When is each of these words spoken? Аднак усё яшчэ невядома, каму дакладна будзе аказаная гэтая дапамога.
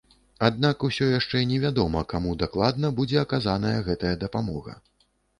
Аднак 0.45 0.83
усё 0.85 1.09
яшчэ 1.09 1.41
невядома, 1.49 2.01
каму 2.13 2.31
дакладна 2.43 2.89
будзе 2.99 3.19
аказаная 3.25 3.75
гэтая 3.91 4.15
дапамога. 4.23 4.73